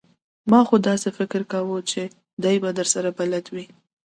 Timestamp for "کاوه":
1.51-1.77